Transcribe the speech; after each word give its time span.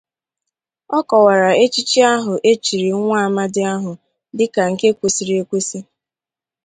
Ọ 0.97 0.99
kọwara 1.09 1.51
echichi 1.63 1.99
ahụ 2.13 2.33
e 2.49 2.51
chiri 2.63 2.89
nwa 2.99 3.17
amadi 3.27 3.61
ahụ 3.73 3.91
dịka 4.37 4.61
nke 4.71 4.87
kwesiri 4.97 5.33
ekwesi 5.41 5.79